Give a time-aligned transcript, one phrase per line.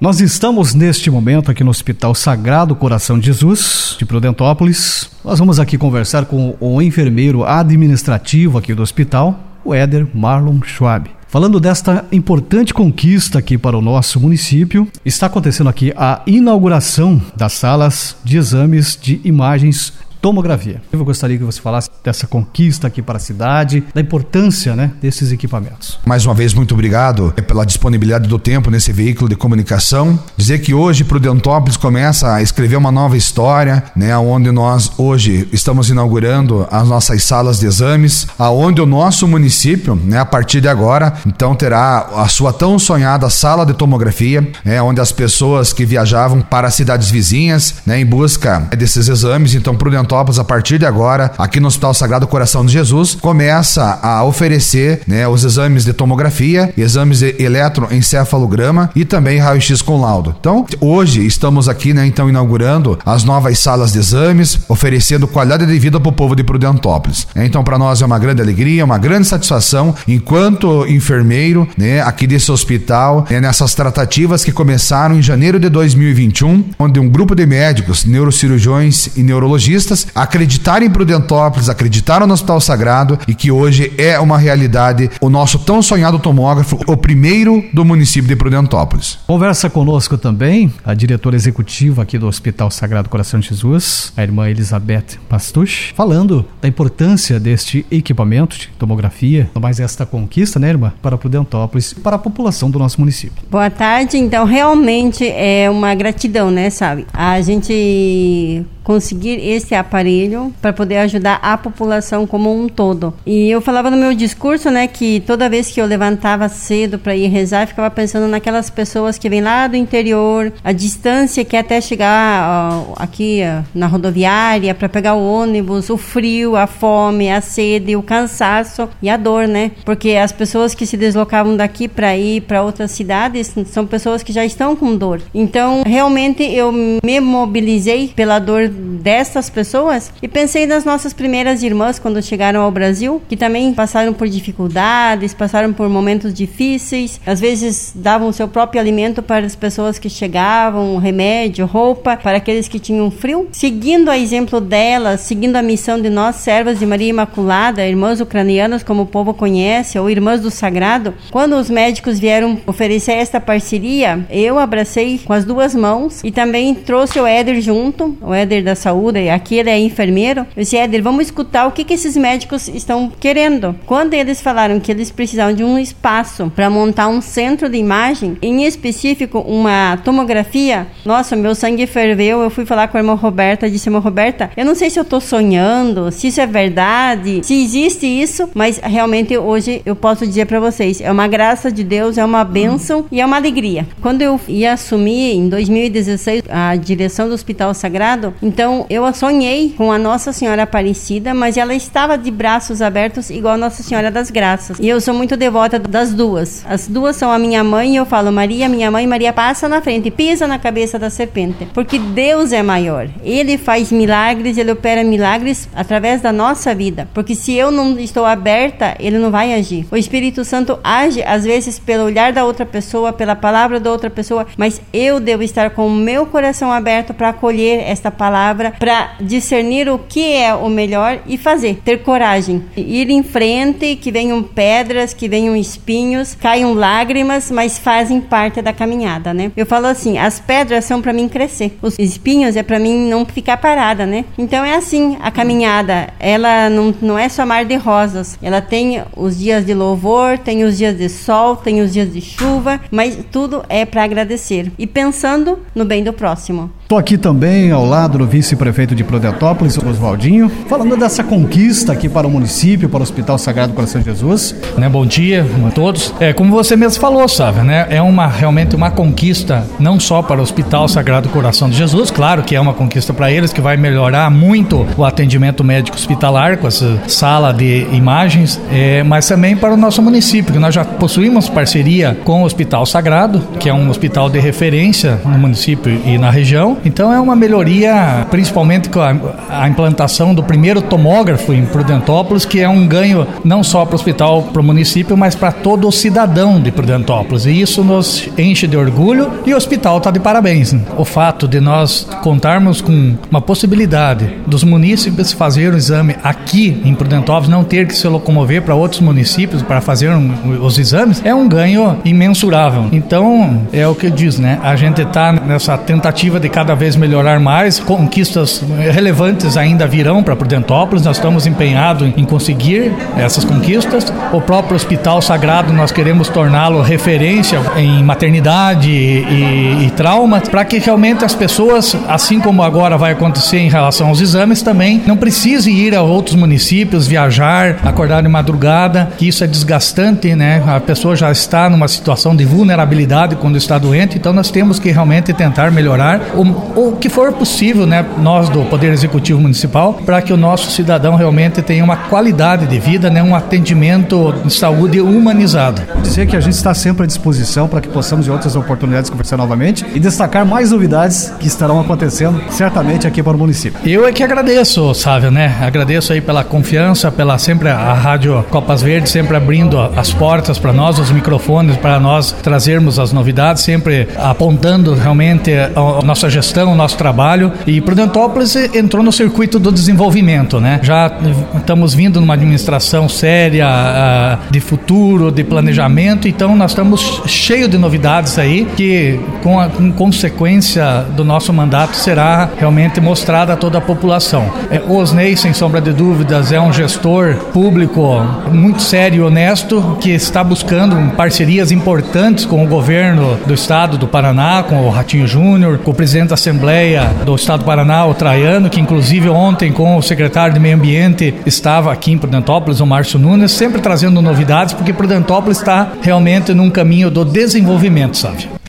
[0.00, 5.10] Nós estamos neste momento aqui no Hospital Sagrado Coração de Jesus, de Prudentópolis.
[5.22, 11.10] Nós vamos aqui conversar com o enfermeiro administrativo aqui do hospital, o Éder Marlon Schwab.
[11.28, 17.52] Falando desta importante conquista aqui para o nosso município, está acontecendo aqui a inauguração das
[17.52, 20.82] salas de exames de imagens tomografia.
[20.92, 25.32] Eu gostaria que você falasse dessa conquista aqui para a cidade, da importância né, desses
[25.32, 25.98] equipamentos.
[26.04, 30.18] Mais uma vez, muito obrigado pela disponibilidade do tempo nesse veículo de comunicação.
[30.36, 35.88] Dizer que hoje Prudentópolis começa a escrever uma nova história, né, onde nós hoje estamos
[35.88, 41.14] inaugurando as nossas salas de exames, aonde o nosso município, né, a partir de agora,
[41.26, 46.42] então terá a sua tão sonhada sala de tomografia, né, onde as pessoas que viajavam
[46.42, 51.60] para cidades vizinhas, né, em busca desses exames, então Prudentópolis a partir de agora, aqui
[51.60, 57.20] no Hospital Sagrado Coração de Jesus, começa a oferecer né, os exames de tomografia, exames
[57.20, 60.34] de eletroencefalograma e também raio-x com laudo.
[60.40, 65.78] Então, hoje estamos aqui, né, então, inaugurando as novas salas de exames, oferecendo qualidade de
[65.78, 67.28] vida para o povo de Prudentópolis.
[67.32, 72.26] É, então, para nós é uma grande alegria, uma grande satisfação, enquanto enfermeiro, né, aqui
[72.26, 77.46] desse hospital, né, nessas tratativas que começaram em janeiro de 2021, onde um grupo de
[77.46, 84.18] médicos, neurocirurgiões e neurologistas acreditaram em Prudentópolis, acreditaram no Hospital Sagrado e que hoje é
[84.18, 89.18] uma realidade o nosso tão sonhado tomógrafo, o primeiro do município de Prudentópolis.
[89.26, 94.48] Conversa conosco também a diretora executiva aqui do Hospital Sagrado Coração de Jesus, a irmã
[94.48, 101.18] Elizabeth Pastuch, falando da importância deste equipamento de tomografia, mais esta conquista, né, irmã, para
[101.18, 103.42] Prudentópolis e para a população do nosso município.
[103.50, 104.16] Boa tarde.
[104.16, 107.06] Então, realmente é uma gratidão, né, sabe?
[107.12, 113.14] A gente conseguir esse aparelho para poder ajudar a população como um todo.
[113.24, 117.14] E eu falava no meu discurso, né, que toda vez que eu levantava cedo para
[117.14, 121.60] ir rezar, ficava pensando naquelas pessoas que vêm lá do interior, a distância que é
[121.60, 127.30] até chegar ó, aqui ó, na rodoviária para pegar o ônibus, o frio, a fome,
[127.30, 129.70] a sede, o cansaço e a dor, né?
[129.84, 134.32] Porque as pessoas que se deslocavam daqui para ir para outras cidades são pessoas que
[134.32, 135.22] já estão com dor.
[135.32, 141.98] Então, realmente eu me mobilizei pela dor dessas pessoas e pensei nas nossas primeiras irmãs
[141.98, 147.92] quando chegaram ao Brasil, que também passaram por dificuldades, passaram por momentos difíceis, às vezes
[147.94, 153.10] davam seu próprio alimento para as pessoas que chegavam, remédio, roupa para aqueles que tinham
[153.10, 153.48] frio.
[153.52, 158.82] Seguindo a exemplo delas, seguindo a missão de nós, servas de Maria Imaculada, irmãs ucranianas,
[158.82, 164.24] como o povo conhece, ou irmãs do Sagrado, quando os médicos vieram oferecer esta parceria,
[164.30, 168.69] eu abracei com as duas mãos e também trouxe o Éder junto, o Éder da
[168.70, 172.16] da saúde, aqui ele é enfermeiro, eu disse, Éder, vamos escutar o que, que esses
[172.16, 173.74] médicos estão querendo.
[173.84, 178.36] Quando eles falaram que eles precisavam de um espaço para montar um centro de imagem,
[178.40, 183.68] em específico uma tomografia, nossa, meu sangue ferveu, eu fui falar com a irmã Roberta,
[183.68, 187.62] disse, irmã Roberta, eu não sei se eu estou sonhando, se isso é verdade, se
[187.62, 192.18] existe isso, mas realmente hoje eu posso dizer para vocês, é uma graça de Deus,
[192.18, 193.86] é uma bênção e é uma alegria.
[194.00, 199.72] Quando eu ia assumir em 2016 a direção do Hospital Sagrado, então então eu sonhei
[199.76, 204.10] com a Nossa Senhora Aparecida, mas ela estava de braços abertos igual a Nossa Senhora
[204.10, 204.76] das Graças.
[204.80, 206.64] E eu sou muito devota das duas.
[206.68, 209.80] As duas são a minha mãe e eu falo Maria, minha mãe, Maria passa na
[209.80, 213.08] frente, pisa na cabeça da serpente, porque Deus é maior.
[213.22, 218.24] Ele faz milagres, ele opera milagres através da nossa vida, porque se eu não estou
[218.24, 219.86] aberta, ele não vai agir.
[219.92, 224.10] O Espírito Santo age às vezes pelo olhar da outra pessoa, pela palavra da outra
[224.10, 228.72] pessoa, mas eu devo estar com o meu coração aberto para acolher esta palavra palavra
[228.78, 234.10] para discernir o que é o melhor e fazer, ter coragem, ir em frente, que
[234.10, 239.52] venham pedras, que venham espinhos, caiam lágrimas, mas fazem parte da caminhada, né?
[239.54, 243.26] Eu falo assim, as pedras são para mim crescer, os espinhos é para mim não
[243.26, 244.24] ficar parada, né?
[244.38, 249.02] Então é assim, a caminhada, ela não, não é só mar de rosas, ela tem
[249.14, 253.18] os dias de louvor, tem os dias de sol, tem os dias de chuva, mas
[253.30, 256.70] tudo é para agradecer e pensando no bem do próximo.
[256.90, 262.26] Estou aqui também ao lado do vice-prefeito de Prudentópolis, Oswaldinho, falando dessa conquista aqui para
[262.26, 264.56] o município, para o Hospital Sagrado Coração de Jesus.
[264.76, 266.12] Né, bom dia a todos.
[266.18, 267.86] É, como você mesmo falou, sabe, né?
[267.90, 272.42] É uma realmente uma conquista não só para o Hospital Sagrado Coração de Jesus, claro
[272.42, 276.66] que é uma conquista para eles que vai melhorar muito o atendimento médico hospitalar com
[276.66, 281.48] essa sala de imagens, é, mas também para o nosso município, que nós já possuímos
[281.48, 286.30] parceria com o Hospital Sagrado, que é um hospital de referência no município e na
[286.30, 289.14] região Então é uma melhoria, principalmente com a,
[289.48, 293.96] a implantação do primeiro tomógrafo em Prudentópolis, que é um ganho não só para o
[293.96, 297.46] hospital, para o município, mas para todo o cidadão de Prudentópolis.
[297.46, 300.74] E isso nos enche de orgulho e o hospital está de parabéns.
[300.96, 306.94] O fato de nós contarmos com uma possibilidade dos munícipes fazer o exame aqui em
[306.94, 311.34] Prudentópolis, não ter que se locomover para outros municípios para fazer um, os exames, é
[311.34, 312.86] um ganho imensurável.
[312.92, 314.58] Então, é o que diz, né?
[314.62, 318.62] A gente está nessa tentativa de cada vez melhorar mais, conquistas
[318.92, 324.12] relevantes ainda virão para Prudentópolis, nós estamos empenhados em conseguir essas conquistas.
[324.32, 330.78] O próprio Hospital Sagrado, nós queremos torná-lo referência em maternidade e, e trauma, para que
[330.78, 335.76] realmente as pessoas, assim como agora vai acontecer em relação aos exames, também não precisem
[335.76, 340.62] ir a outros municípios, viajar, acordar de madrugada, que isso é desgastante, né?
[340.66, 344.90] A pessoa já está numa situação de vulnerabilidade quando está doente, então nós temos que
[344.90, 346.44] realmente tentar melhorar o,
[346.76, 348.04] o que for possível, né?
[348.18, 352.78] Nós do Poder Executivo Municipal, para que o nosso cidadão realmente tenha uma qualidade de
[352.78, 353.22] vida, né?
[353.22, 355.82] Um atendimento de saúde humanizado.
[356.02, 359.36] Dizer que a gente está sempre à disposição para que possamos em outras oportunidades conversar
[359.36, 363.80] novamente e destacar mais novidades que estarão acontecendo certamente aqui para o município.
[363.84, 365.56] Eu é que agradeço, Sávio, né?
[365.60, 370.72] Agradeço aí pela confiança, pela sempre a Rádio Copas Verdes sempre abrindo as portas para
[370.72, 376.74] nós, os microfones para nós trazermos as novidades, sempre apontando realmente a nossa gestão, o
[376.74, 377.52] nosso trabalho.
[377.66, 380.80] E Prudentópolis entrou no circuito do desenvolvimento, né?
[380.82, 381.10] Já
[381.56, 388.38] estamos vindo numa administração séria, de futuro, de planejamento, então nós estamos cheio de novidades
[388.38, 393.80] aí que com a com consequência do nosso mandato será realmente mostrada a toda a
[393.80, 394.52] população.
[394.70, 398.20] É, o Osnei, sem sombra de dúvidas, é um gestor público
[398.52, 404.06] muito sério e honesto que está buscando parcerias importantes com o governo do estado do
[404.06, 405.94] Paraná, com o Ratinho Júnior, com o
[406.30, 410.54] presidente da Assembleia do estado do Paraná, o Traiano, que inclusive ontem com o secretário
[410.54, 415.58] de Meio Ambiente estava aqui em Prudentópolis, o Márcio Nunes, sempre trazendo novidades, porque Prudentópolis
[415.58, 418.59] está realmente num caminho do desenvolvimento, sabe?